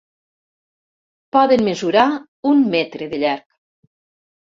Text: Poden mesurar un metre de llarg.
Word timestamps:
Poden 1.37 1.63
mesurar 1.69 2.09
un 2.55 2.67
metre 2.75 3.13
de 3.15 3.25
llarg. 3.27 3.51